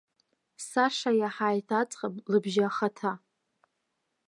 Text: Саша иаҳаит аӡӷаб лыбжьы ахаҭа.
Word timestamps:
Саша 0.69 1.11
иаҳаит 1.19 1.69
аӡӷаб 1.79 2.15
лыбжьы 2.31 2.63
ахаҭа. 2.69 3.11